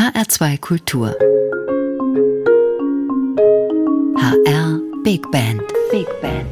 [0.00, 1.14] HR2 Kultur.
[4.16, 5.60] HR Big Band.
[5.90, 6.48] Big Band.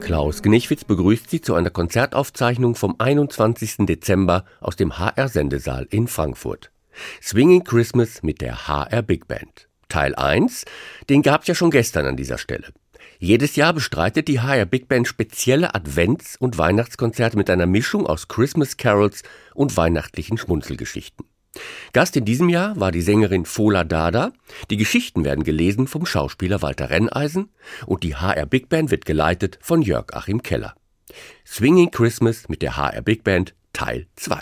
[0.00, 3.84] Klaus Gnichwitz begrüßt Sie zu einer Konzertaufzeichnung vom 21.
[3.84, 6.70] Dezember aus dem HR-Sendesaal in Frankfurt.
[7.20, 9.68] Swinging Christmas mit der HR Big Band.
[9.90, 10.64] Teil 1,
[11.10, 12.68] den gab's ja schon gestern an dieser Stelle.
[13.18, 18.28] Jedes Jahr bestreitet die HR Big Band spezielle Advents- und Weihnachtskonzerte mit einer Mischung aus
[18.28, 19.22] Christmas Carols
[19.52, 21.26] und weihnachtlichen Schmunzelgeschichten.
[21.92, 24.32] Gast in diesem Jahr war die Sängerin Fola Dada.
[24.70, 27.50] Die Geschichten werden gelesen vom Schauspieler Walter Renneisen
[27.86, 30.74] und die HR Big Band wird geleitet von Jörg Achim Keller.
[31.46, 34.40] Swinging Christmas mit der HR Big Band Teil 2.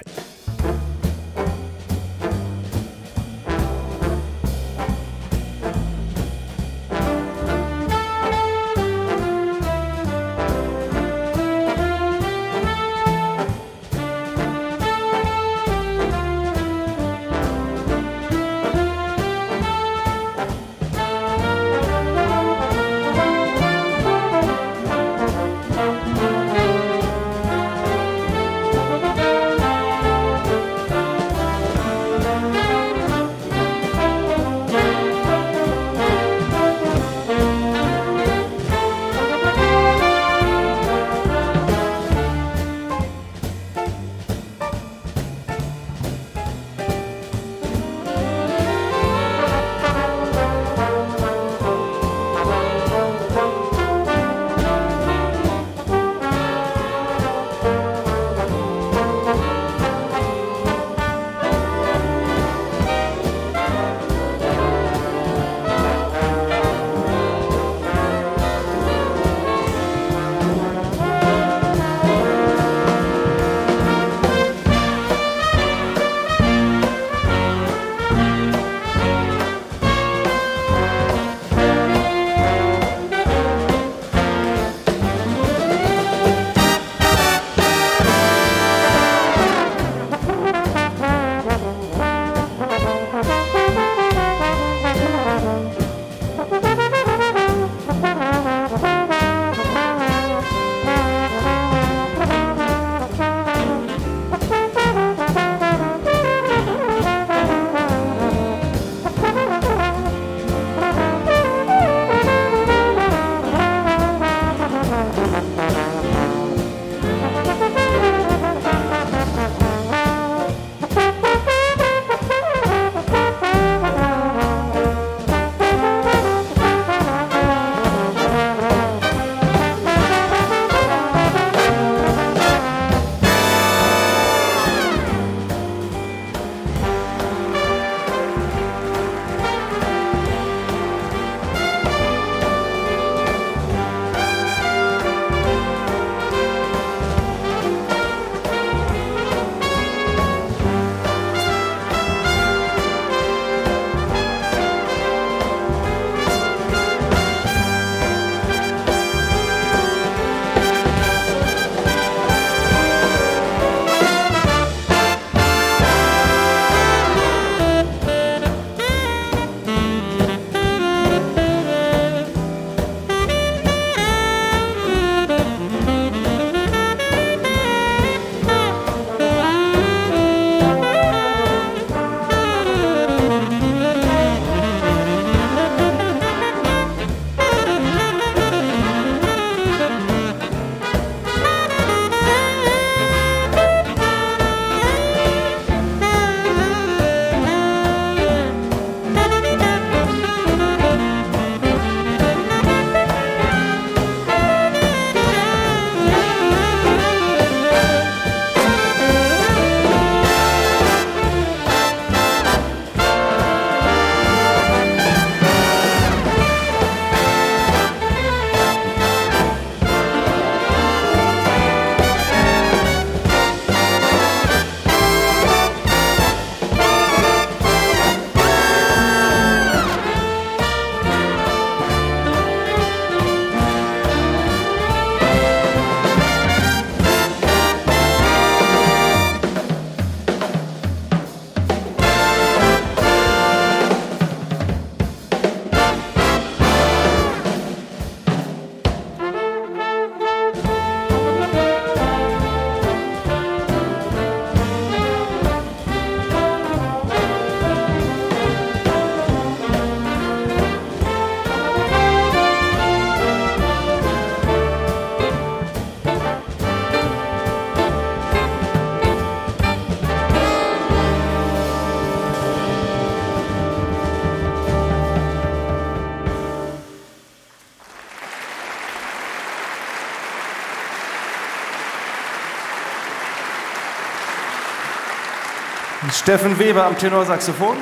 [286.22, 287.76] Steffen Weber am Tenorsaxophon.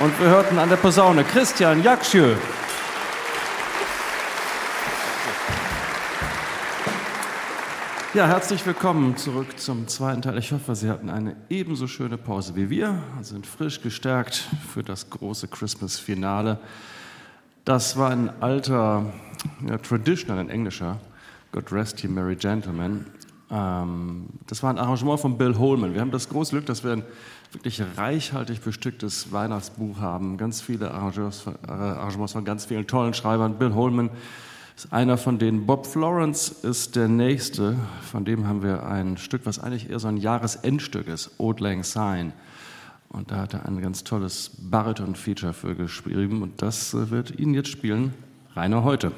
[0.00, 2.34] Und wir hörten an der Posaune Christian Jakschö.
[8.12, 10.36] Ja, herzlich willkommen zurück zum zweiten Teil.
[10.36, 14.82] Ich hoffe, Sie hatten eine ebenso schöne Pause wie wir und sind frisch gestärkt für
[14.82, 16.58] das große Christmas-Finale.
[17.64, 19.06] Das war ein alter,
[19.66, 21.00] ja, traditional, ein englischer,
[21.50, 23.06] God Rest You Merry Gentlemen.
[23.52, 25.94] Ähm, das war ein Arrangement von Bill Holman.
[25.94, 27.04] Wir haben das große Glück, dass wir ein
[27.52, 30.38] wirklich reichhaltig bestücktes Weihnachtsbuch haben.
[30.38, 33.58] Ganz viele Arrangements, Arrangements von ganz vielen tollen Schreibern.
[33.58, 34.08] Bill Holman
[34.74, 35.66] ist einer von denen.
[35.66, 37.76] Bob Florence ist der nächste.
[38.10, 41.84] Von dem haben wir ein Stück, was eigentlich eher so ein Jahresendstück ist, Old Lang
[41.84, 42.32] Syne.
[43.10, 46.40] Und da hat er ein ganz tolles Bariton-Feature für geschrieben.
[46.40, 48.14] Und das äh, wird Ihnen jetzt spielen,
[48.56, 49.12] Rainer Heute.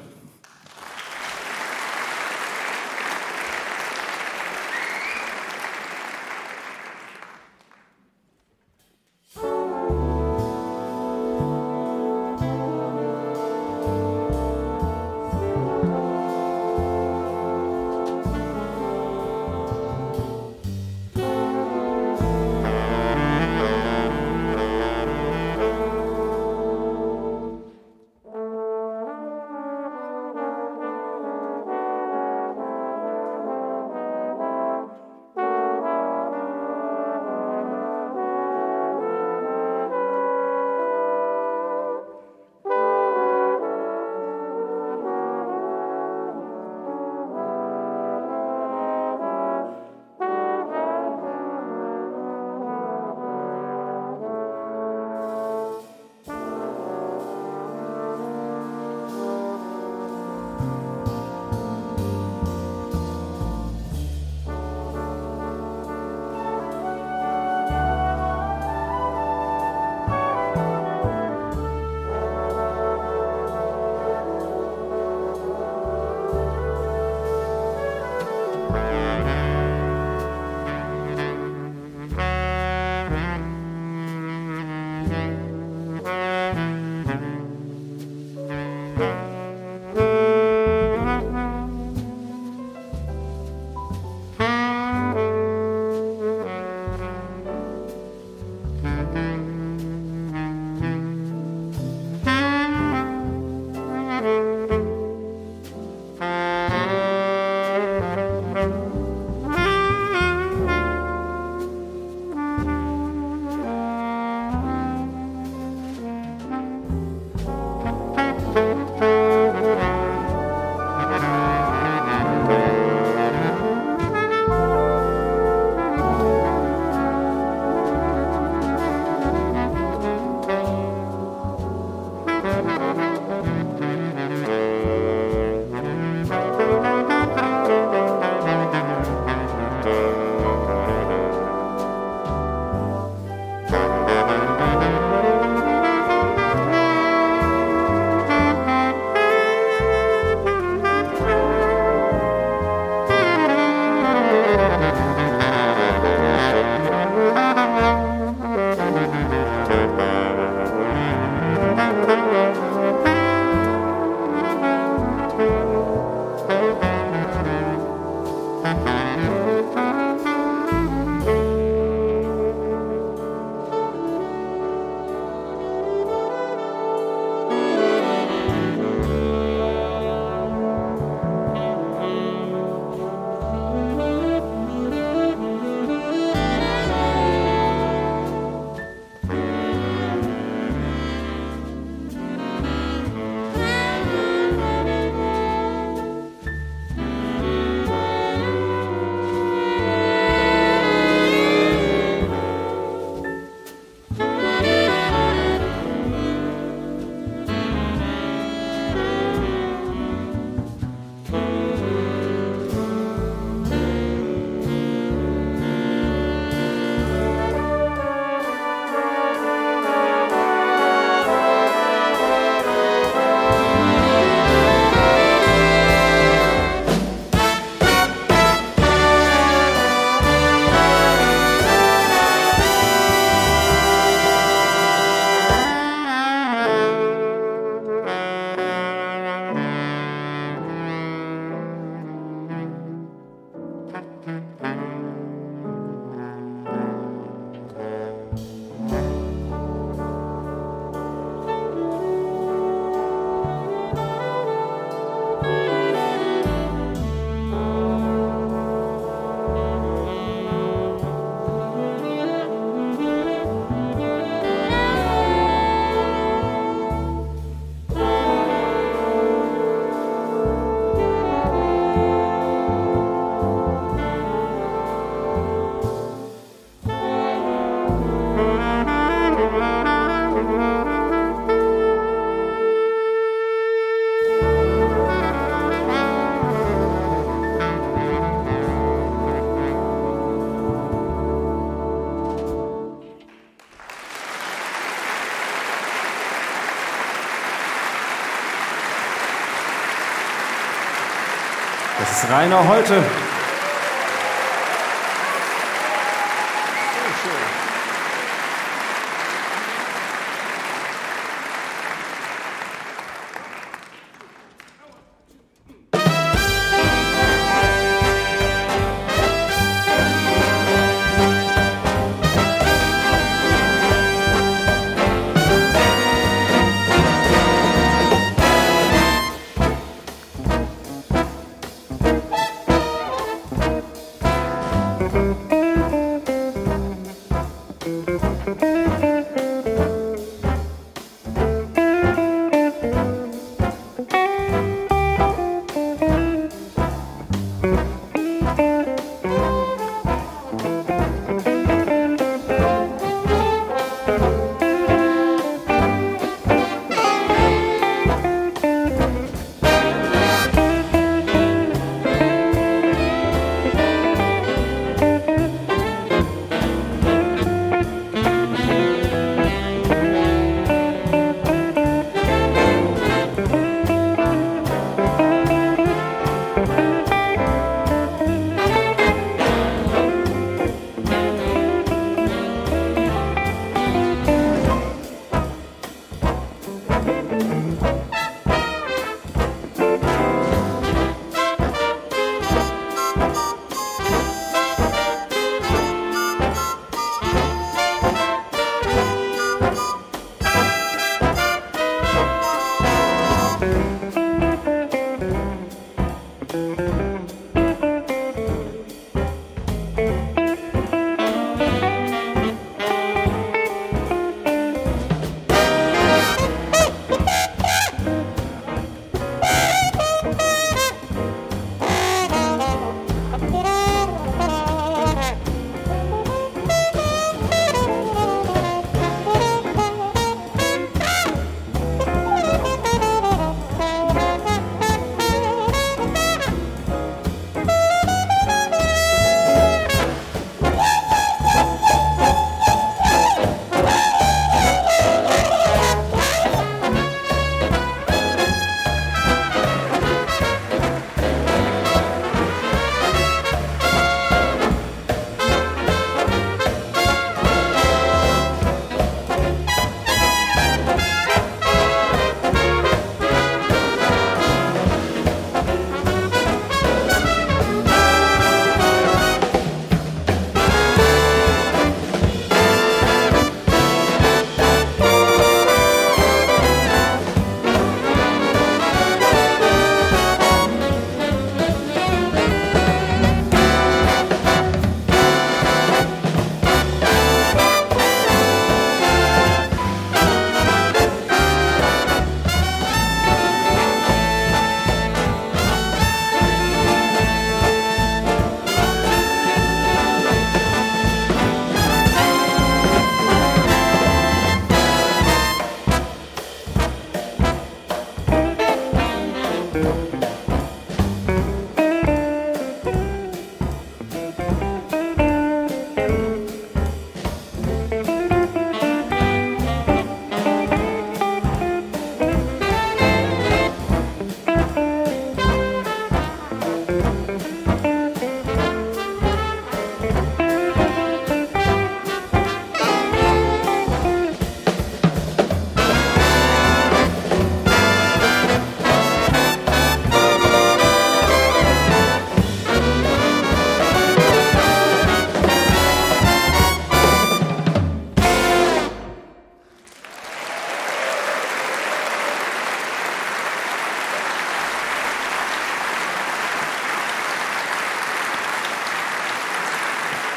[302.35, 303.01] Rainer Holte.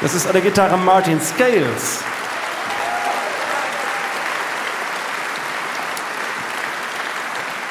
[0.01, 1.99] Das ist an der Gitarre Martin Scales.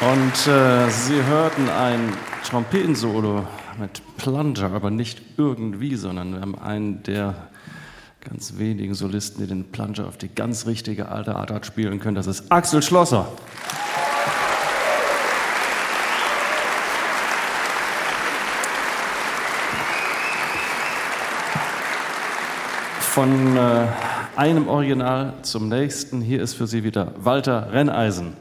[0.01, 2.13] Und äh, Sie hörten ein
[2.47, 3.47] Trompetensolo
[3.81, 7.35] mit Plunger, aber nicht irgendwie, sondern wir haben einen der
[8.21, 12.15] ganz wenigen Solisten, die den Plunger auf die ganz richtige alte Art spielen können.
[12.15, 13.27] Das ist Axel Schlosser.
[23.19, 23.89] Von äh,
[24.37, 26.21] einem Original zum nächsten.
[26.21, 28.37] Hier ist für Sie wieder Walter Herzlichen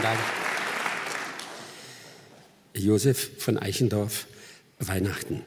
[0.00, 0.18] Dank.
[2.72, 4.26] Josef von Eichendorf,
[4.78, 5.44] Weihnachten.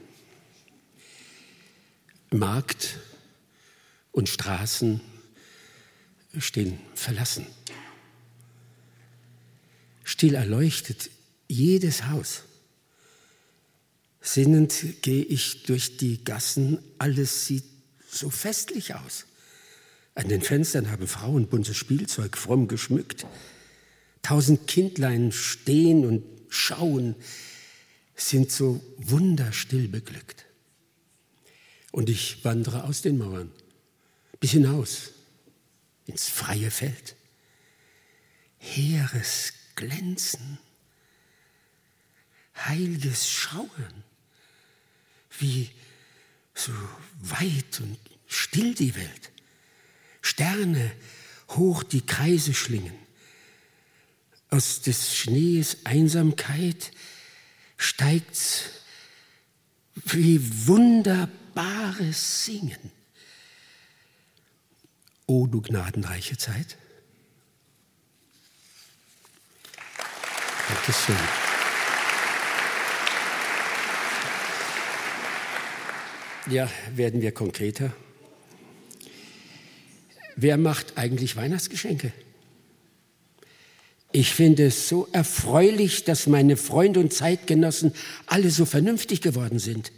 [2.29, 2.99] Markt
[4.11, 5.01] und Straßen
[6.37, 7.47] stehen verlassen.
[10.03, 11.09] Still erleuchtet
[11.47, 12.43] jedes Haus.
[14.25, 17.65] Sinnend gehe ich durch die Gassen, alles sieht
[18.09, 19.25] so festlich aus.
[20.15, 23.25] An den Fenstern haben Frauen buntes Spielzeug fromm geschmückt.
[24.21, 27.15] Tausend Kindlein stehen und schauen,
[28.15, 30.45] sind so wunderstill beglückt.
[31.91, 33.51] Und ich wandere aus den Mauern
[34.39, 35.11] bis hinaus
[36.05, 37.17] ins freie Feld.
[38.57, 40.59] Heeres Glänzen,
[42.55, 44.05] heiliges Schauen,
[45.39, 45.69] wie
[46.53, 46.71] so
[47.21, 49.31] weit und still die Welt.
[50.21, 50.91] Sterne
[51.49, 52.95] hoch die Kreise schlingen.
[54.49, 56.91] Aus des Schnees Einsamkeit
[57.77, 58.69] steigt's
[60.05, 62.91] wie wunderbares Singen.
[65.25, 66.77] O du gnadenreiche Zeit.
[70.67, 71.52] Dankeschön.
[76.49, 77.93] Ja, werden wir konkreter.
[80.35, 82.11] Wer macht eigentlich Weihnachtsgeschenke?
[84.11, 87.93] Ich finde es so erfreulich, dass meine Freunde und Zeitgenossen
[88.25, 89.91] alle so vernünftig geworden sind,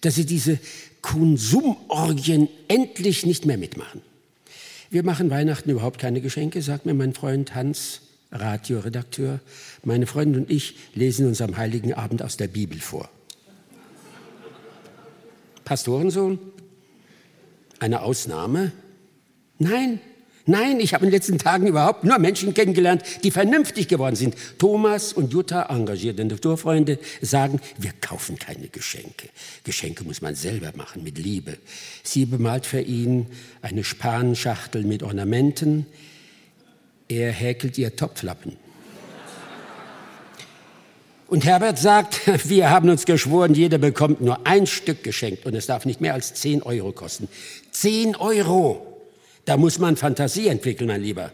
[0.00, 0.58] dass sie diese
[1.02, 4.02] Konsumorgien endlich nicht mehr mitmachen.
[4.90, 8.00] Wir machen Weihnachten überhaupt keine Geschenke, sagt mir mein Freund Hans,
[8.32, 9.40] Radioredakteur.
[9.84, 13.08] Meine Freundin und ich lesen uns am Heiligen Abend aus der Bibel vor.
[15.66, 16.38] Pastorensohn?
[17.78, 18.72] Eine Ausnahme?
[19.58, 20.00] Nein,
[20.46, 24.36] nein, ich habe in den letzten Tagen überhaupt nur Menschen kennengelernt, die vernünftig geworden sind.
[24.58, 29.28] Thomas und Jutta, engagierte Naturfreunde, sagen, wir kaufen keine Geschenke.
[29.64, 31.58] Geschenke muss man selber machen, mit Liebe.
[32.02, 33.26] Sie bemalt für ihn
[33.60, 35.84] eine Spanschachtel mit Ornamenten.
[37.08, 38.56] Er häkelt ihr Topflappen.
[41.28, 45.66] Und Herbert sagt, wir haben uns geschworen, jeder bekommt nur ein Stück geschenkt und es
[45.66, 47.28] darf nicht mehr als 10 Euro kosten.
[47.72, 48.92] 10 Euro!
[49.44, 51.32] Da muss man Fantasie entwickeln, mein Lieber.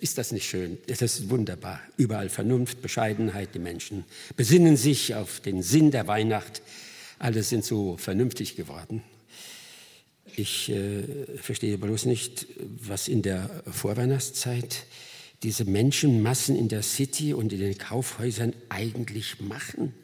[0.00, 0.78] Ist das nicht schön?
[0.86, 1.80] Das ist wunderbar.
[1.96, 4.04] Überall Vernunft, Bescheidenheit, die Menschen
[4.36, 6.62] besinnen sich auf den Sinn der Weihnacht.
[7.18, 9.02] Alle sind so vernünftig geworden.
[10.36, 11.02] Ich äh,
[11.36, 14.86] verstehe bloß nicht, was in der Vorweihnachtszeit
[15.44, 19.94] diese Menschenmassen in der City und in den Kaufhäusern eigentlich machen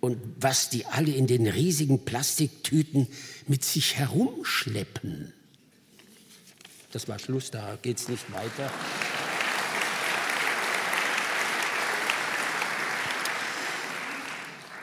[0.00, 3.08] und was die alle in den riesigen Plastiktüten
[3.48, 5.32] mit sich herumschleppen.
[6.92, 8.70] Das war Schluss, da geht es nicht weiter.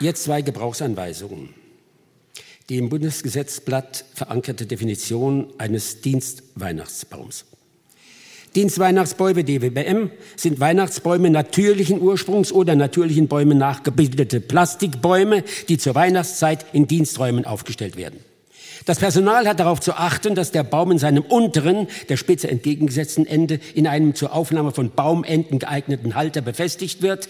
[0.00, 1.54] Jetzt zwei Gebrauchsanweisungen.
[2.68, 7.44] Die im Bundesgesetzblatt verankerte Definition eines Dienstweihnachtsbaums.
[8.56, 16.88] Dienstweihnachtsbäume DWBM sind Weihnachtsbäume natürlichen Ursprungs oder natürlichen Bäumen nachgebildete Plastikbäume, die zur Weihnachtszeit in
[16.88, 18.18] Diensträumen aufgestellt werden.
[18.86, 23.26] Das Personal hat darauf zu achten, dass der Baum in seinem unteren, der Spitze entgegengesetzten
[23.26, 27.28] Ende in einem zur Aufnahme von Baumenden geeigneten Halter befestigt wird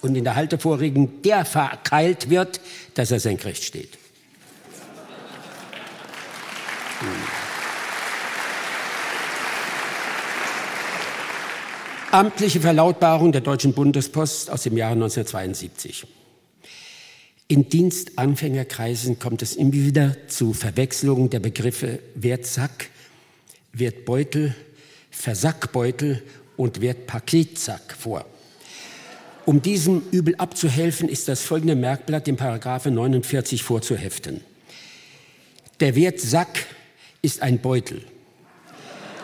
[0.00, 2.60] und in der Haltevorrichtung der verkeilt wird,
[2.94, 3.90] dass er senkrecht steht.
[12.12, 16.06] Amtliche Verlautbarung der Deutschen Bundespost aus dem Jahre 1972.
[17.48, 22.90] In Dienstanfängerkreisen kommt es immer wieder zu Verwechslungen der Begriffe Wertsack,
[23.72, 24.54] Wertbeutel,
[25.10, 26.22] Versackbeutel
[26.58, 28.26] und Wertpaketsack vor.
[29.46, 34.42] Um diesem Übel abzuhelfen, ist das folgende Merkblatt im Paragraphe 49 vorzuheften.
[35.80, 36.66] Der Wertsack
[37.22, 38.04] ist ein Beutel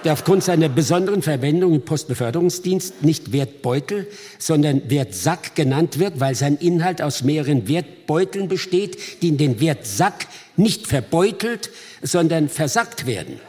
[0.04, 4.06] der aufgrund seiner besonderen Verwendung im Postbeförderungsdienst nicht Wertbeutel,
[4.38, 10.26] sondern Wertsack genannt wird, weil sein Inhalt aus mehreren Wertbeuteln besteht, die in den Wertsack
[10.56, 11.70] nicht verbeutelt,
[12.02, 13.40] sondern versackt werden.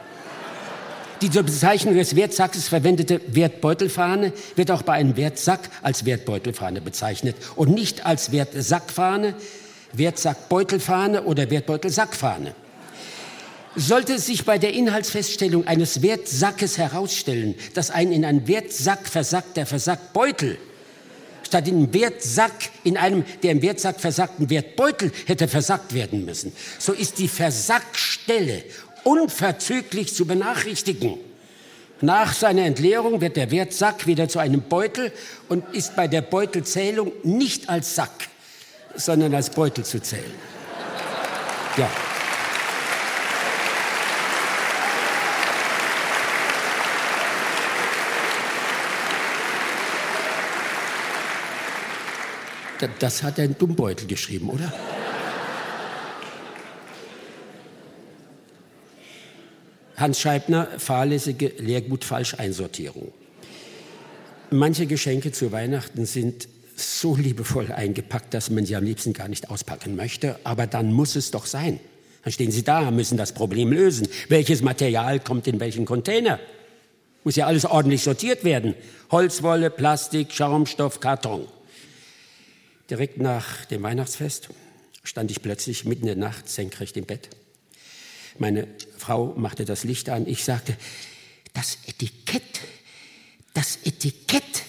[1.22, 7.36] Die zur Bezeichnung des Wertsackes verwendete Wertbeutelfahne wird auch bei einem Wertsack als Wertbeutelfahne bezeichnet
[7.56, 9.34] und nicht als Wertsackfahne,
[9.92, 12.54] Wertsackbeutelfahne oder Wertbeutelsackfahne.
[13.76, 20.58] Sollte sich bei der Inhaltsfeststellung eines Wertsackes herausstellen, dass ein in einen Wertsack versackter Versackbeutel
[21.50, 22.52] statt in einem Wertsack
[22.84, 28.62] in einem der im Wertsack versackten Wertbeutel hätte versackt werden müssen, so ist die Versackstelle
[29.02, 31.18] unverzüglich zu benachrichtigen.
[32.02, 35.12] Nach seiner Entleerung wird der Wertsack wieder zu einem Beutel
[35.48, 38.28] und ist bei der Beutelzählung nicht als Sack,
[38.94, 40.32] sondern als Beutel zu zählen.
[41.76, 41.90] Ja.
[52.98, 54.72] Das hat er in Dummbeutel geschrieben, oder?
[59.96, 63.12] Hans Scheibner, fahrlässige Leergut-Falscheinsortierung.
[64.50, 69.50] Manche Geschenke zu Weihnachten sind so liebevoll eingepackt, dass man sie am liebsten gar nicht
[69.50, 71.78] auspacken möchte, aber dann muss es doch sein.
[72.24, 74.08] Dann stehen Sie da, müssen das Problem lösen.
[74.28, 76.38] Welches Material kommt in welchen Container?
[77.24, 78.74] Muss ja alles ordentlich sortiert werden.
[79.10, 81.46] Holzwolle, Plastik, Schaumstoff, Karton.
[82.90, 84.48] Direkt nach dem Weihnachtsfest
[85.04, 87.28] stand ich plötzlich mitten in der Nacht senkrecht im Bett.
[88.38, 88.66] Meine
[88.98, 90.26] Frau machte das Licht an.
[90.26, 90.76] Ich sagte,
[91.54, 92.42] das Etikett,
[93.54, 94.64] das Etikett,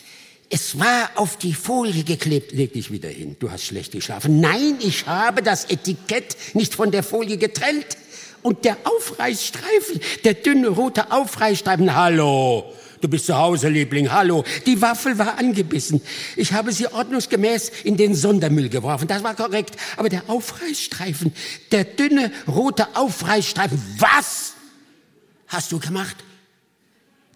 [0.52, 2.52] es war auf die Folie geklebt.
[2.52, 4.40] Leg dich wieder hin, du hast schlecht geschlafen.
[4.40, 7.98] Nein, ich habe das Etikett nicht von der Folie getrennt.
[8.44, 14.12] Und der Aufreißstreifen, der dünne rote Aufreißstreifen, hallo, Du bist zu Hause, Liebling.
[14.12, 14.44] Hallo.
[14.68, 16.02] Die Waffel war angebissen.
[16.36, 19.08] Ich habe sie ordnungsgemäß in den Sondermüll geworfen.
[19.08, 19.76] Das war korrekt.
[19.98, 21.34] Aber der Aufreißstreifen,
[21.72, 23.82] der dünne rote Aufreißstreifen.
[23.98, 24.54] Was
[25.48, 26.16] hast du gemacht?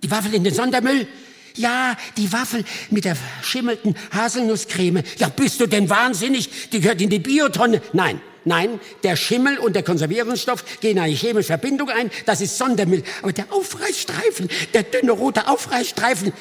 [0.04, 1.08] Die Waffel in den Sondermüll?
[1.56, 5.04] Ja, die Waffel mit der schimmelten Haselnusscreme.
[5.18, 6.70] Ja, bist du denn wahnsinnig?
[6.70, 7.82] Die gehört in die Biotonne.
[7.94, 12.12] Nein, Nein, der Schimmel und der Konservierungsstoff gehen eine chemische Verbindung ein.
[12.28, 13.04] Das ist Sondermüll.
[13.24, 16.32] Aber der Aufreißstreifen, der dünne rote Aufreißstreifen,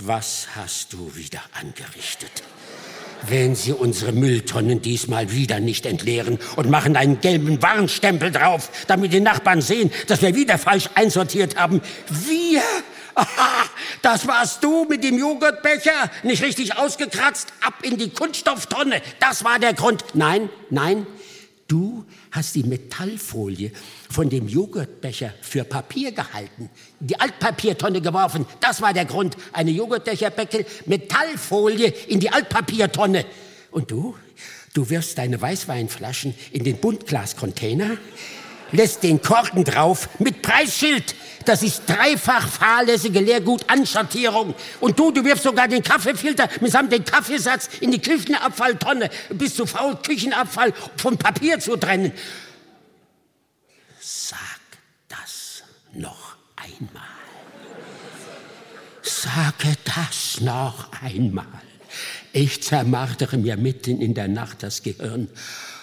[0.00, 2.30] was hast du wieder angerichtet?
[3.26, 9.12] Wenn Sie unsere Mülltonnen diesmal wieder nicht entleeren und machen einen gelben Warnstempel drauf, damit
[9.12, 11.80] die Nachbarn sehen, dass wir wieder falsch einsortiert haben.
[12.08, 12.62] Wir?
[13.16, 13.64] Aha,
[14.02, 19.02] das warst du mit dem Joghurtbecher, nicht richtig ausgekratzt, ab in die Kunststofftonne.
[19.18, 20.04] Das war der Grund.
[20.14, 21.04] Nein, nein,
[21.68, 23.70] Du hast die Metallfolie
[24.08, 28.46] von dem Joghurtbecher für Papier gehalten, die Altpapiertonne geworfen.
[28.58, 29.36] Das war der Grund.
[29.52, 33.26] Eine Joghurtbecherbeckel, Metallfolie in die Altpapiertonne.
[33.70, 34.16] Und du?
[34.72, 37.98] Du wirfst deine Weißweinflaschen in den Buntglascontainer,
[38.72, 41.14] lässt den Korken drauf mit Preisschild.
[41.44, 44.54] Das ist dreifach fahrlässige Leergutanschartierung.
[44.80, 49.08] Und du, du wirfst sogar den Kaffeefilter mitsamt den Kaffeesatz in die Küchenabfalltonne.
[49.30, 52.12] Bist zu faul, Küchenabfall vom Papier zu trennen.
[53.98, 54.38] Sag
[55.08, 55.62] das
[55.94, 57.02] noch einmal.
[59.02, 61.46] Sage das noch einmal.
[62.32, 65.28] Ich zermartere mir mitten in der Nacht das Gehirn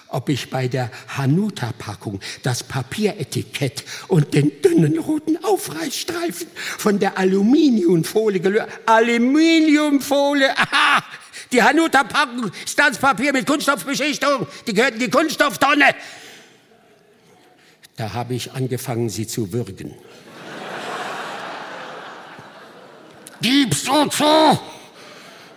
[0.08, 8.40] ob ich bei der Hanuta-Packung das Papieretikett und den dünnen roten Aufreißstreifen von der Aluminiumfolie
[8.40, 8.68] gelöst.
[8.86, 11.02] Aluminiumfolie, aha!
[11.52, 14.46] Die Hanuta-Packung ist das Papier mit Kunststoffbeschichtung.
[14.66, 15.94] Die gehört in die Kunststofftonne.
[17.96, 19.94] Da habe ich angefangen, sie zu würgen.
[23.40, 24.58] Gibst du zu,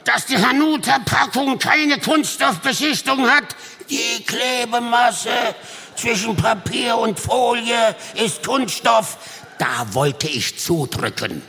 [0.03, 3.55] dass die Hanuta-Packung keine Kunststoffbeschichtung hat?
[3.89, 5.55] Die Klebemasse
[5.95, 9.17] zwischen Papier und Folie ist Kunststoff.
[9.57, 11.41] Da wollte ich zudrücken.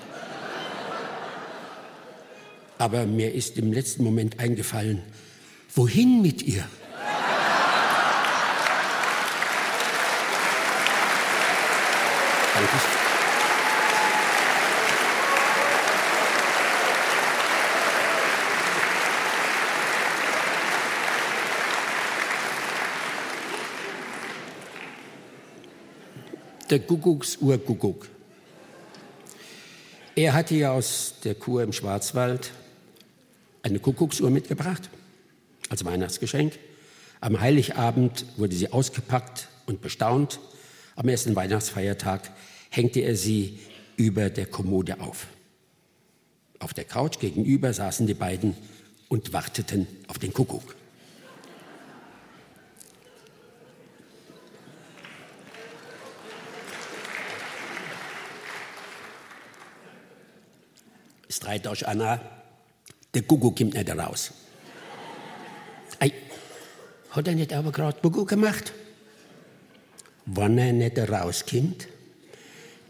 [2.78, 5.02] Aber mir ist im letzten Moment eingefallen,
[5.74, 6.64] wohin mit ihr?
[12.54, 12.99] Danke.
[26.70, 28.08] Der Kuckucksuhrkuckuck.
[30.14, 32.52] Er hatte ja aus der Kur im Schwarzwald
[33.62, 34.90] eine Kuckucksuhr mitgebracht
[35.68, 36.58] als Weihnachtsgeschenk.
[37.20, 40.40] Am Heiligabend wurde sie ausgepackt und bestaunt.
[40.96, 42.30] Am ersten Weihnachtsfeiertag
[42.70, 43.58] hängte er sie
[43.96, 45.26] über der Kommode auf.
[46.58, 48.56] Auf der Couch gegenüber saßen die beiden
[49.08, 50.74] und warteten auf den Kuckuck.
[61.40, 62.20] Streit aus Anna,
[63.14, 64.30] der Kuckuck kommt nicht raus.
[65.98, 66.12] Ei,
[67.12, 68.74] hat er nicht aber gerade Kuckuck gemacht?
[70.26, 71.88] Wenn er nicht rauskommt,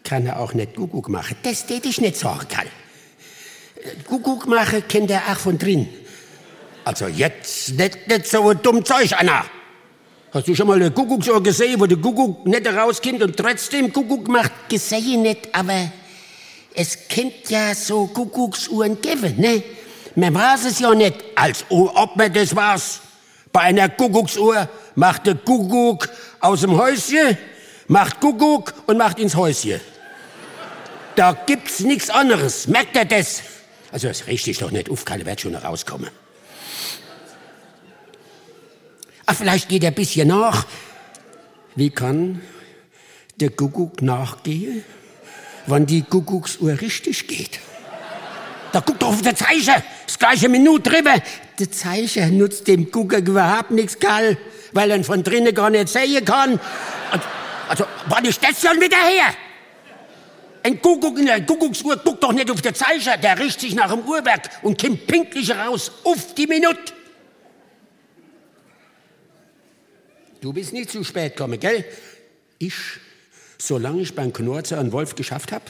[0.02, 1.36] kann er auch nicht Kuckuck machen.
[1.44, 2.66] Das tät ich nicht sagen, Karl.
[4.08, 5.88] Kuckuck machen kennt er auch von drin.
[6.84, 9.44] Also jetzt nicht, nicht so ein dumm Zeug, Anna.
[10.32, 14.26] Hast du schon mal eine Kuckucksuhr gesehen, wo der Kuckuck nicht rauskommt und trotzdem Kuckuck
[14.26, 14.68] macht?
[14.68, 15.92] Gesehen nicht, aber
[16.74, 19.62] Es kennt ja so Kuckucksuhren geben, ne?
[20.14, 23.00] Man weiß es ja nicht, als ob man das weiß.
[23.52, 26.08] Bei einer Kuckucksuhr macht der Kuckuck
[26.40, 27.36] aus dem Häuschen,
[27.88, 29.80] macht Kuckuck und macht ins Häuschen.
[31.16, 32.66] Da gibt's nichts anderes.
[32.68, 33.42] Merkt ihr das?
[33.92, 34.88] Also das richtig doch nicht.
[34.88, 36.10] Uff, keine wird schon rauskommen.
[39.26, 40.66] Ach, vielleicht geht er ein bisschen nach.
[41.74, 42.40] Wie kann
[43.36, 44.84] der Kuckuck nachgehen,
[45.70, 47.60] wann die Kuckucksuhr richtig geht?
[48.72, 51.14] Da guckt doch auf der Zeichen, das gleiche Minute drüber.
[51.58, 54.36] Der Zeichen nutzt dem Kuckuck überhaupt nichts, Karl,
[54.72, 56.60] weil er von drinnen gar nicht sehen kann.
[57.10, 57.24] Also,
[57.68, 59.34] also war die Station wieder her?
[60.62, 63.90] Ein Kuckuck in der Kuckucksuhr guckt doch nicht auf der Zeichen, der richtet sich nach
[63.90, 66.92] dem Uhrwerk und kommt pünktlich raus, auf die Minute.
[70.40, 71.84] Du bist nicht zu spät gekommen, gell?
[72.58, 72.74] Ich,
[73.60, 75.64] solange ich beim Knorzer einen Wolf geschafft habe,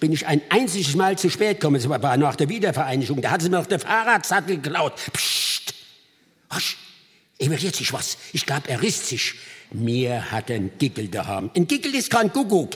[0.00, 1.76] bin ich ein einziges Mal zu spät gekommen.
[1.76, 3.20] Das war nach der Wiedervereinigung.
[3.20, 4.94] Da hat sie mir noch den Fahrradsattel geklaut.
[5.12, 5.74] Psst!
[6.54, 6.76] Husch!
[7.38, 8.16] Emeriert sich was.
[8.32, 9.34] Ich glaube, er riss sich.
[9.72, 11.50] Mir hat ein Gickel daheim.
[11.54, 12.70] Ein Gickel ist kein Kuckuck.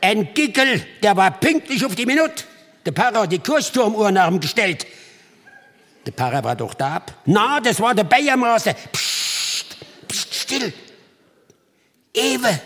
[0.00, 2.44] Ein Gickel, der war pünktlich auf die Minute.
[2.84, 4.86] Der Pfarrer hat die Kursturmuhr nach ihm gestellt.
[6.06, 7.04] Der Pfarrer war doch da.
[7.26, 8.74] Na, das war der Bayermaße.
[8.92, 9.76] Psst,
[10.08, 10.72] psst, still.
[12.14, 12.60] Ewe.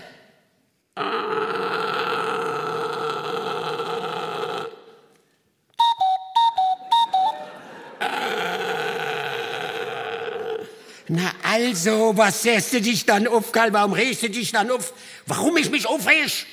[11.08, 13.72] Na also, was säst du dich dann auf, Karl?
[13.72, 14.92] Warum regst du dich dann auf?
[15.26, 16.46] Warum ich mich aufreg?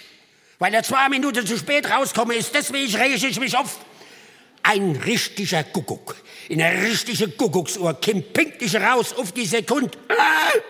[0.58, 3.78] Weil er zwei Minuten zu spät rauskomme ist, deswegen rege ich mich auf.
[4.64, 6.16] Ein richtiger Kuckuck,
[6.50, 9.92] in einer richtigen Kuckucksuhr, kommt pünktlich raus auf die Sekunde.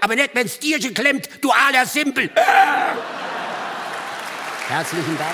[0.01, 2.29] Aber nicht, wenn's Tierchen klemmt, du aller Simpel.
[4.69, 5.33] Herzlichen Dank.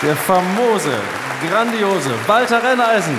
[0.00, 0.96] Der famose,
[1.44, 3.18] grandiose Walter Renneisen.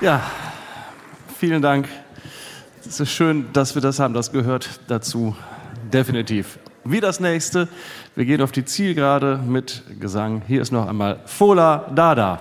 [0.00, 0.22] Ja,
[1.40, 1.88] vielen Dank.
[2.88, 4.14] Es ist schön, dass wir das haben.
[4.14, 5.36] Das gehört dazu
[5.92, 6.60] definitiv.
[6.84, 7.68] Wie das nächste,
[8.16, 10.40] wir gehen auf die Zielgerade mit Gesang.
[10.46, 12.40] Hier ist noch einmal Fola Dada.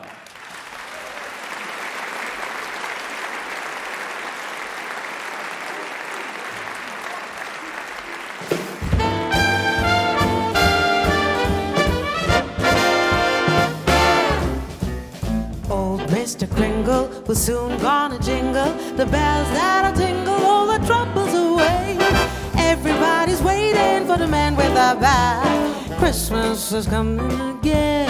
[26.60, 28.10] Christmas is coming again.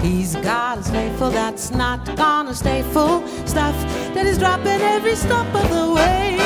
[0.00, 3.26] He's got a sleigh that's not gonna stay full.
[3.48, 3.74] Stuff
[4.14, 6.38] that is dropping every stop of the way.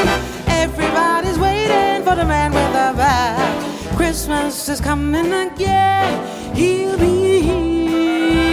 [0.46, 3.94] Everybody's waiting for the man with the bag.
[3.94, 6.56] Christmas is coming again.
[6.56, 8.50] He'll be here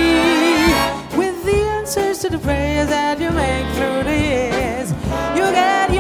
[1.18, 4.92] with the answers to the prayers that you make through the years.
[5.34, 5.91] You'll get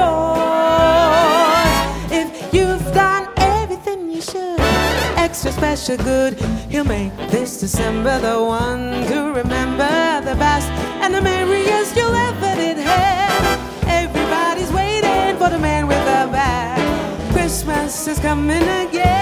[5.32, 6.34] Extra special good.
[6.70, 10.68] He'll make this December the one to remember the best
[11.02, 13.88] and the merriest you'll ever did have.
[13.88, 17.32] Everybody's waiting for the man with the bag.
[17.32, 19.21] Christmas is coming again.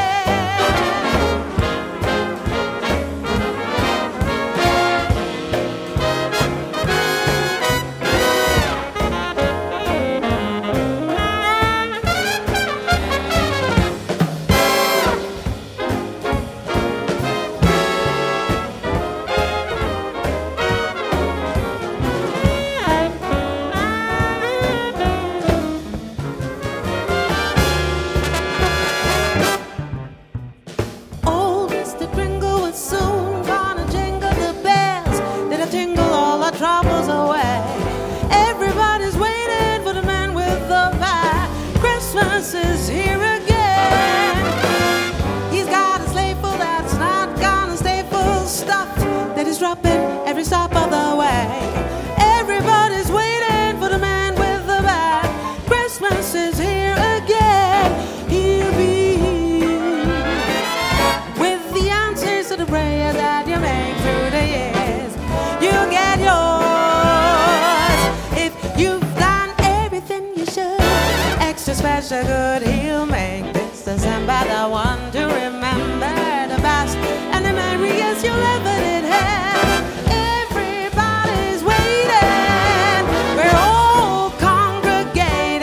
[72.10, 77.54] wish I could heal make this December the one to remember the best and the
[77.54, 79.84] merriest you'll ever did have.
[80.08, 83.06] Everybody's waiting,
[83.38, 85.62] we're all congregating,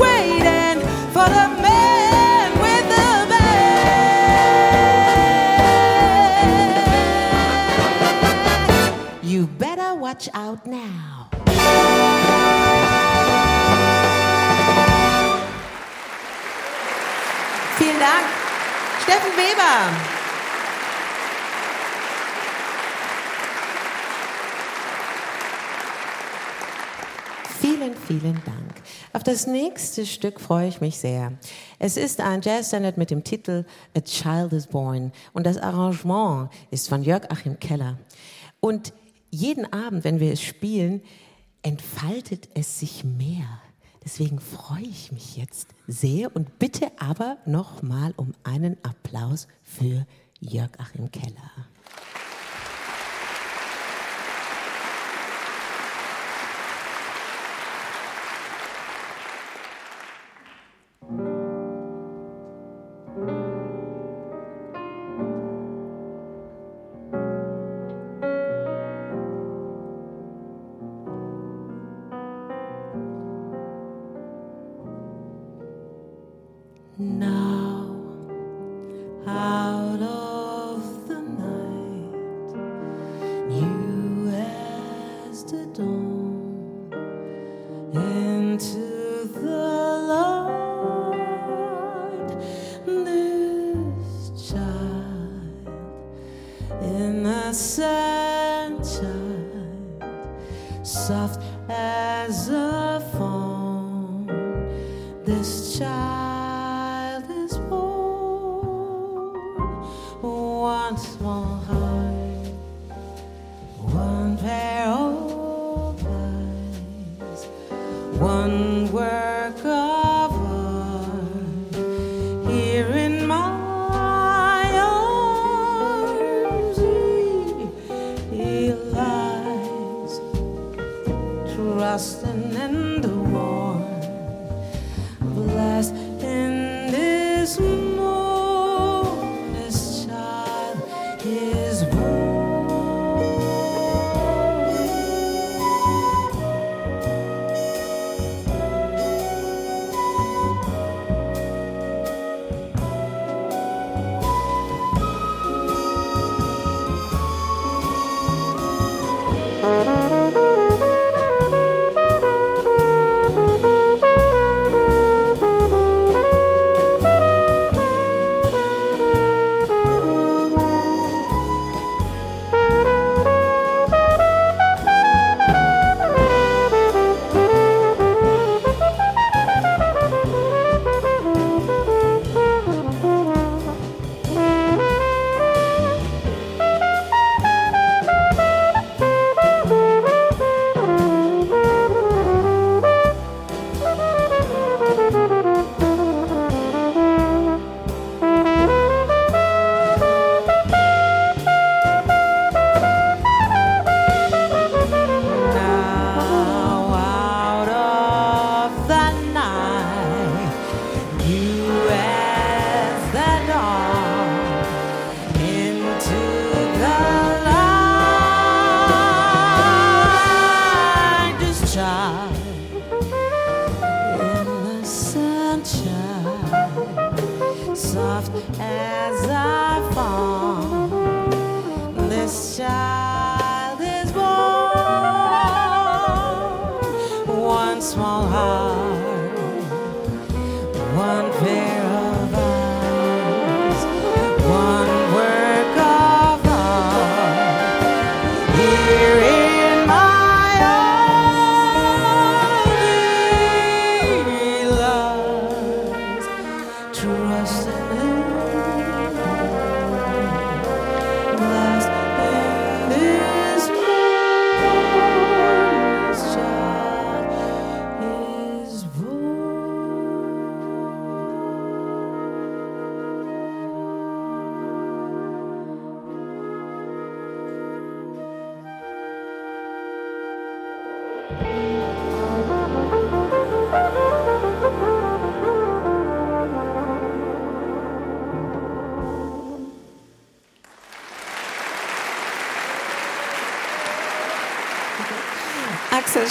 [0.00, 0.80] waiting
[1.12, 3.68] for the man with the band.
[9.22, 11.03] You better watch out now.
[18.04, 18.24] Bad
[19.02, 19.96] Steffen Weber.
[27.60, 28.74] Vielen, vielen Dank.
[29.14, 31.32] Auf das nächste Stück freue ich mich sehr.
[31.78, 33.64] Es ist ein Jazzstandard mit dem Titel
[33.96, 37.98] A Child is Born und das Arrangement ist von Jörg Achim Keller.
[38.60, 38.92] Und
[39.30, 41.00] jeden Abend, wenn wir es spielen,
[41.62, 43.63] entfaltet es sich mehr.
[44.04, 50.06] Deswegen freue ich mich jetzt sehr und bitte aber nochmal um einen Applaus für
[50.40, 51.50] Jörg Achim Keller.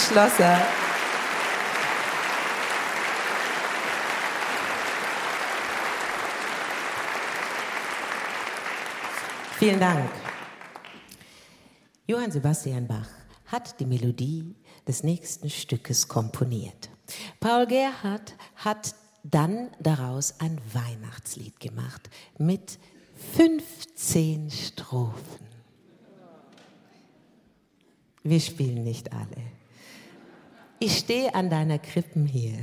[0.08, 0.60] Schlosser.
[9.58, 10.10] Vielen Dank.
[12.06, 13.08] Johann Sebastian Bach
[13.46, 14.54] hat die Melodie
[14.86, 16.90] des nächsten Stückes komponiert.
[17.40, 22.78] Paul Gerhardt hat dann daraus ein Weihnachtslied gemacht mit
[23.36, 25.46] 15 Strophen.
[28.22, 29.63] Wir spielen nicht alle.
[30.78, 32.58] Ich stehe an deiner Krippen hier.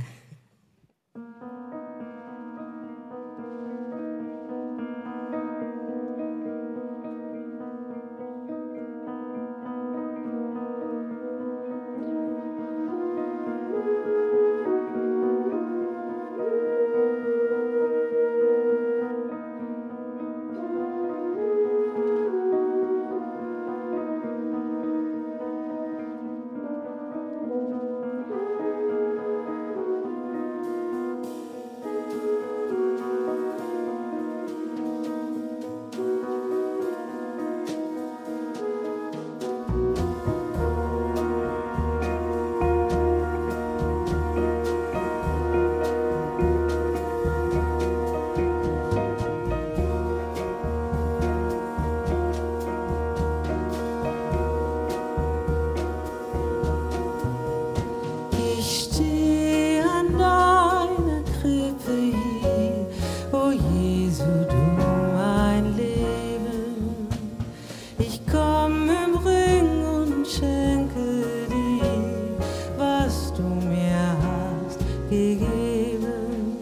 [73.42, 74.78] Du mir hast
[75.10, 76.58] gegeben.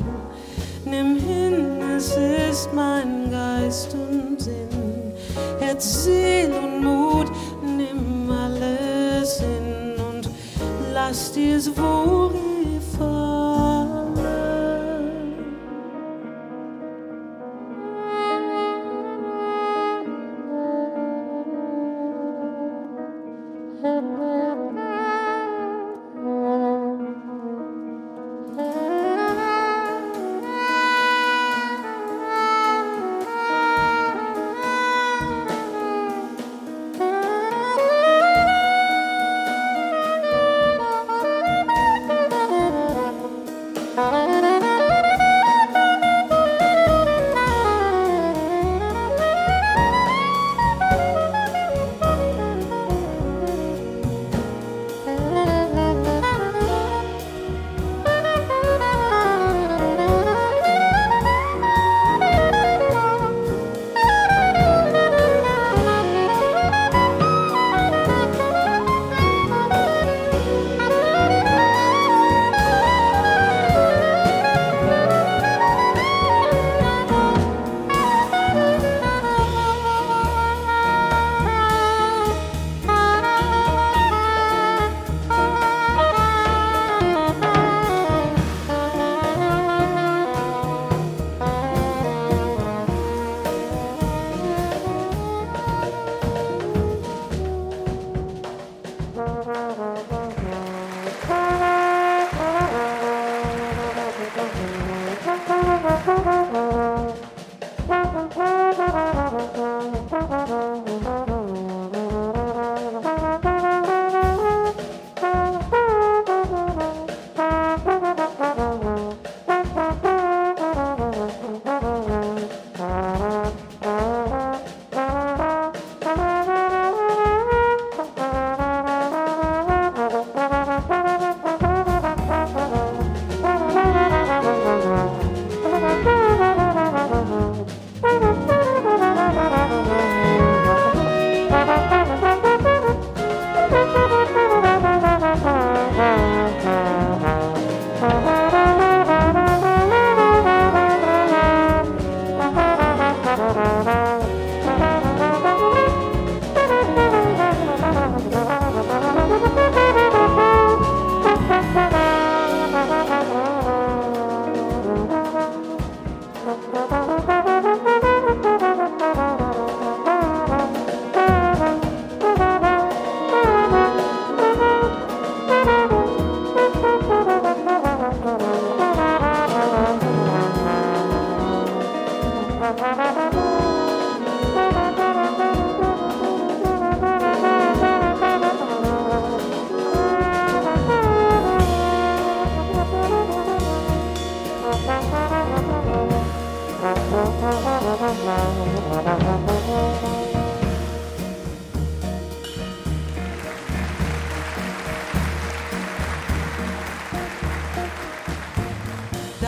[0.85, 5.13] Nimm hin, es ist mein Geist und Sinn,
[5.61, 7.31] Herz, Seel und Mut,
[7.63, 10.29] nimm alles hin und
[10.95, 12.40] lass dir's wohl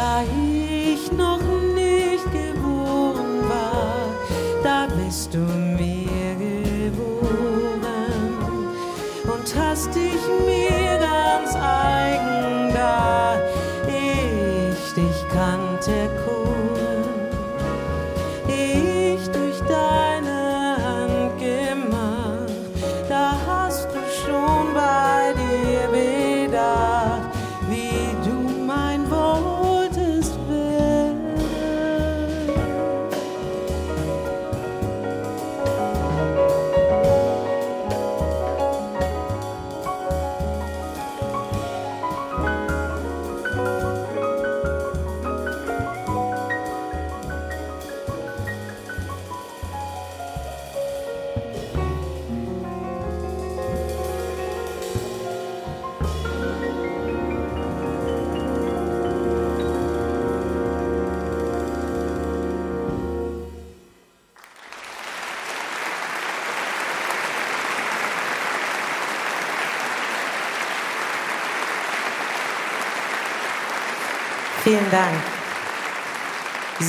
[0.02, 1.61] da ich noch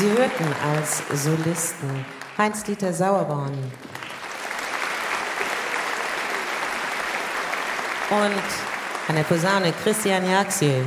[0.03, 2.05] Sie hörten als Solisten
[2.37, 3.53] Heinz-Dieter Sauerborn
[8.09, 8.43] und
[9.07, 10.85] an der Posaune Christian Jaxiel.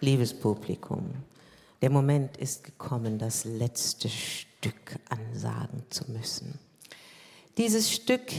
[0.00, 1.14] Liebes Publikum,
[1.80, 6.58] der Moment ist gekommen, das letzte Stück ansagen zu müssen.
[7.56, 8.30] Dieses Stück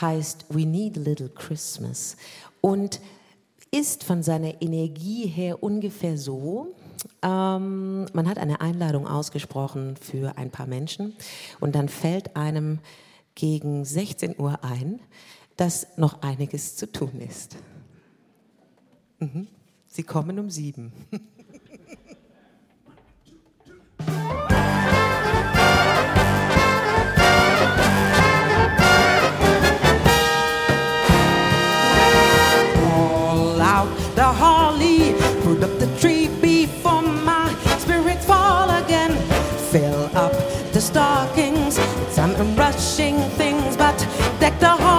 [0.00, 2.16] heißt We Need a Little Christmas
[2.60, 3.00] und
[3.70, 6.74] ist von seiner Energie her ungefähr so.
[7.22, 11.14] Ähm, man hat eine Einladung ausgesprochen für ein paar Menschen
[11.60, 12.80] und dann fällt einem
[13.34, 15.00] gegen 16 Uhr ein,
[15.56, 17.56] dass noch einiges zu tun ist.
[19.18, 19.46] Mhm.
[19.86, 20.92] Sie kommen um sieben.
[35.62, 39.12] up the tree before my spirits fall again.
[39.70, 40.32] Fill up
[40.72, 41.74] the stockings,
[42.10, 43.98] some rushing things, but
[44.40, 44.89] deck the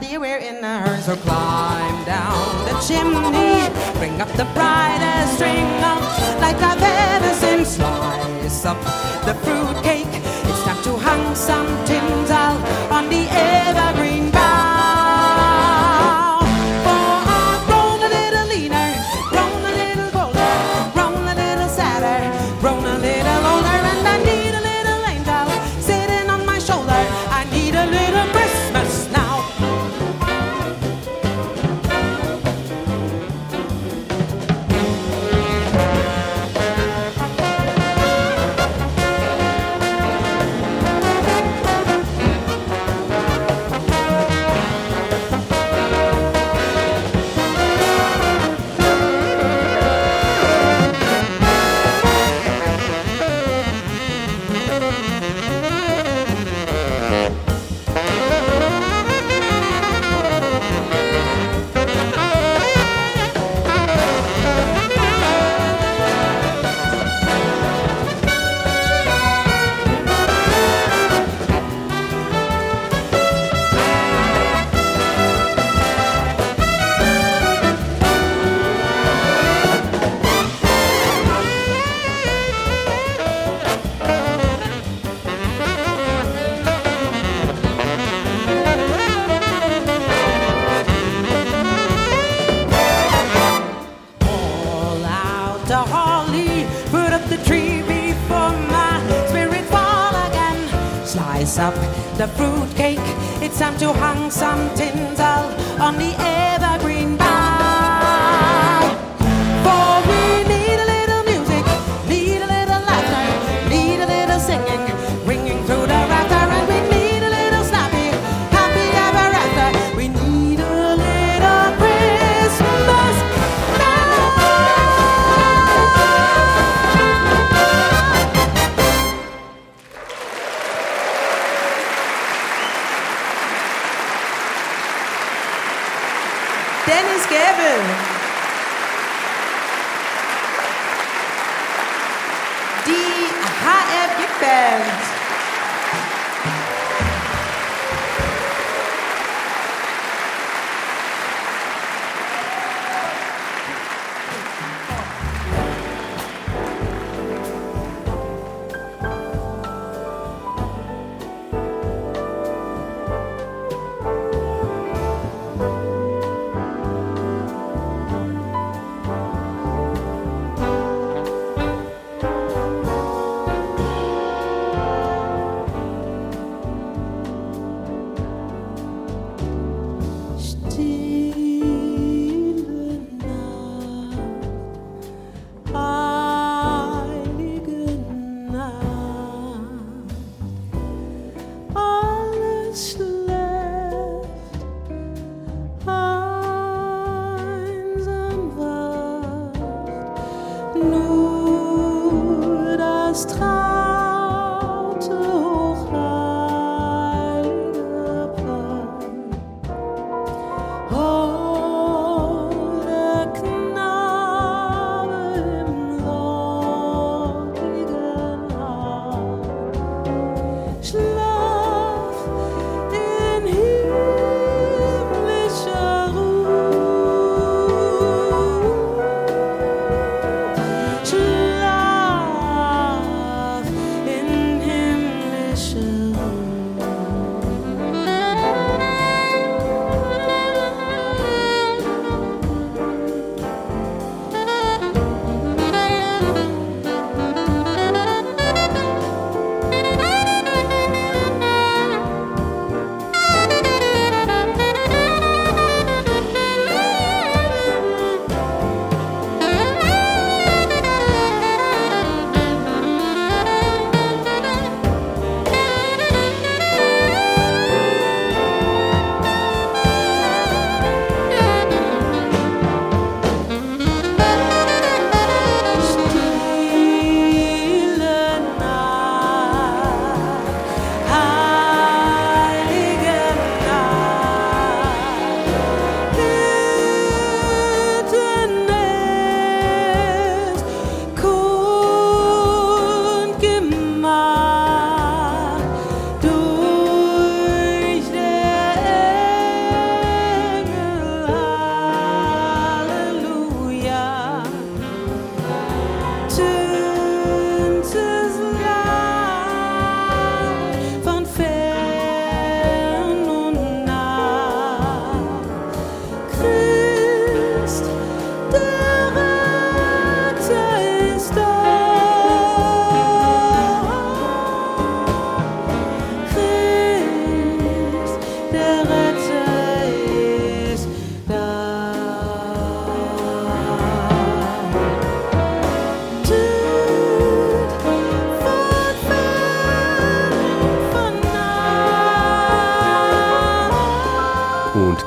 [0.00, 1.02] we're in a hurry.
[1.02, 3.68] So climb down the chimney,
[3.98, 6.00] bring up the brightest string of
[6.40, 7.64] like I've ever seen.
[7.64, 8.80] Slice up
[9.26, 10.06] the fruitcake.
[10.48, 12.56] It's time to hang some tinsel
[12.90, 14.01] on the evergreen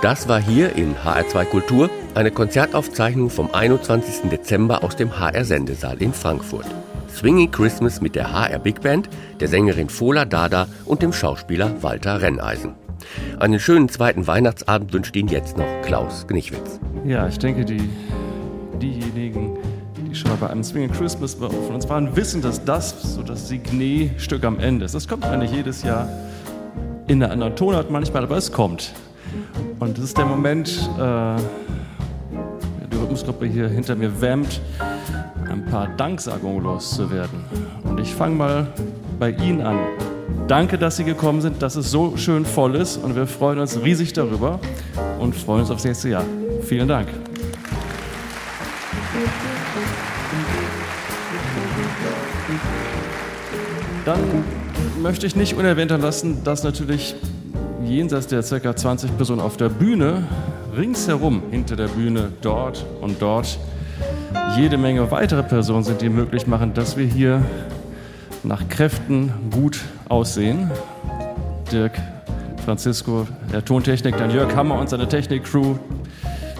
[0.05, 4.29] Das war hier in HR2 Kultur eine Konzertaufzeichnung vom 21.
[4.29, 6.67] Dezember aus dem HR Sendesaal in Frankfurt.
[7.09, 12.21] Swinging Christmas mit der HR Big Band, der Sängerin Fola Dada und dem Schauspieler Walter
[12.21, 12.75] Renneisen.
[13.39, 16.79] Einen schönen zweiten Weihnachtsabend wünscht Ihnen jetzt noch Klaus Gnichwitz.
[17.03, 17.89] Ja, ich denke, die,
[18.79, 19.57] diejenigen,
[19.97, 23.47] die schon mal bei einem Swinging Christmas von uns waren, wissen, dass das so das
[23.47, 24.93] Signet-Stück am Ende ist.
[24.93, 26.07] Das kommt eigentlich jedes Jahr
[27.07, 28.93] in einer anderen Tonart manchmal, aber es kommt.
[29.85, 30.67] Und das ist der Moment,
[30.97, 31.35] äh,
[32.91, 34.59] die Rhythmusgruppe hier hinter mir wärmt,
[35.47, 37.45] ein paar Danksagungen loszuwerden.
[37.83, 38.67] Und ich fange mal
[39.19, 39.77] bei Ihnen an.
[40.47, 43.79] Danke, dass Sie gekommen sind, dass es so schön voll ist und wir freuen uns
[43.79, 44.59] riesig darüber
[45.19, 46.23] und freuen uns aufs nächste Jahr.
[46.63, 47.07] Vielen Dank.
[54.03, 54.19] Dann
[55.03, 57.15] möchte ich nicht unerwähnt lassen, dass natürlich
[57.87, 58.75] jenseits der ca.
[58.75, 60.23] 20 Personen auf der Bühne,
[60.75, 63.57] ringsherum hinter der Bühne, dort und dort,
[64.57, 67.43] jede Menge weitere Personen sind, die möglich machen, dass wir hier
[68.43, 70.71] nach Kräften gut aussehen.
[71.71, 71.93] Dirk,
[72.63, 75.75] Francisco, der Tontechnik, dann Jörg Hammer und seine Technik-Crew,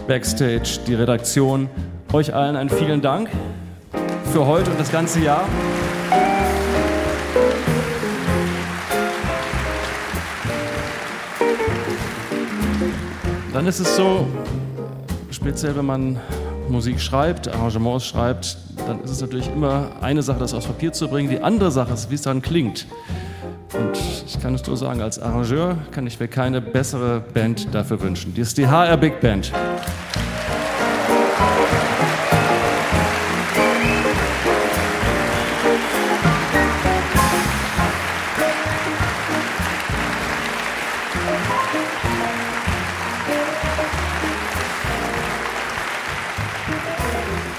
[0.08, 1.70] Backstage, die Redaktion.
[2.14, 3.30] Euch allen einen vielen Dank
[4.32, 5.46] für heute und das ganze Jahr.
[13.66, 14.28] Dann ist es so
[15.32, 16.20] speziell wenn man
[16.70, 21.08] Musik schreibt, Arrangements schreibt, dann ist es natürlich immer eine Sache, das aufs Papier zu
[21.08, 21.32] bringen.
[21.32, 22.86] Die andere Sache ist, wie es dann klingt.
[23.74, 23.98] Und
[24.28, 28.36] ich kann es nur sagen, als Arrangeur kann ich mir keine bessere Band dafür wünschen.
[28.36, 29.52] Die ist die HR Big Band.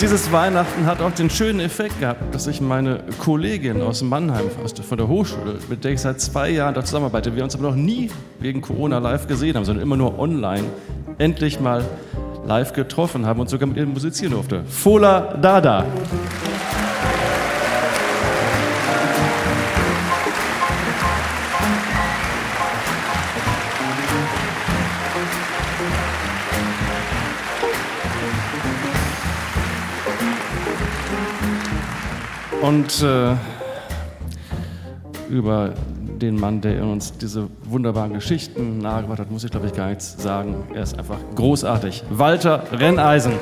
[0.06, 4.72] Dieses Weihnachten hat auch den schönen Effekt gehabt, dass ich meine Kollegin aus Mannheim, aus
[4.72, 7.70] der, von der Hochschule, mit der ich seit zwei Jahren da zusammenarbeite, wir uns aber
[7.70, 10.62] noch nie wegen Corona live gesehen haben, sondern immer nur online,
[11.18, 11.84] endlich mal
[12.46, 14.62] live getroffen haben und sogar mit ihr musizieren durfte.
[14.68, 15.84] Fola Dada.
[32.66, 33.36] Und äh,
[35.30, 35.72] über
[36.20, 40.20] den Mann, der uns diese wunderbaren Geschichten nahegebracht hat, muss ich glaube ich gar nichts
[40.20, 40.64] sagen.
[40.74, 42.02] Er ist einfach großartig.
[42.10, 43.34] Walter Renneisen.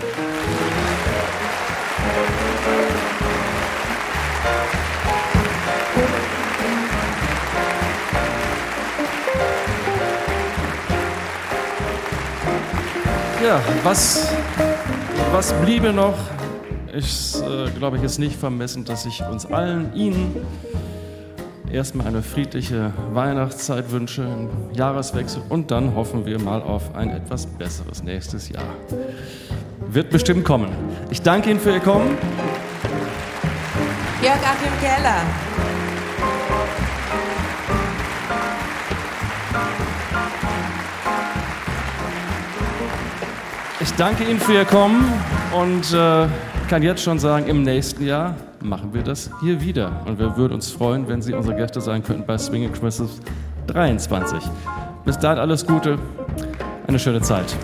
[13.42, 14.28] Ja, was,
[15.32, 16.18] was bliebe noch?
[16.96, 20.36] Ich äh, glaube, ich ist nicht vermessen, dass ich uns allen, Ihnen,
[21.72, 27.46] erstmal eine friedliche Weihnachtszeit wünsche, einen Jahreswechsel und dann hoffen wir mal auf ein etwas
[27.46, 28.62] besseres nächstes Jahr.
[29.88, 30.68] Wird bestimmt kommen.
[31.10, 32.16] Ich danke Ihnen für Ihr Kommen.
[34.22, 35.22] Jörg Achim Keller.
[43.80, 45.12] Ich danke Ihnen für Ihr Kommen
[45.52, 46.28] und äh,
[46.68, 50.02] kann jetzt schon sagen, im nächsten Jahr machen wir das hier wieder.
[50.06, 53.20] Und wir würden uns freuen, wenn Sie unsere Gäste sein könnten bei Swinging Christmas
[53.66, 54.38] 23.
[55.04, 55.98] Bis dahin alles Gute,
[56.86, 57.54] eine schöne Zeit.